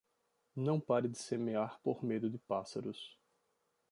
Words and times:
Não 0.55 0.79
pare 0.79 1.07
de 1.07 1.19
semear 1.19 1.79
por 1.83 2.03
medo 2.03 2.27
de 2.27 2.39
pássaros. 2.39 3.19